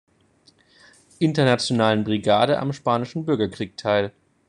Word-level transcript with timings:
Internationalen 1.19 2.03
Brigade 2.03 2.57
am 2.57 2.73
Spanischen 2.73 3.23
Bürgerkrieg 3.23 3.77
teil. 3.77 4.11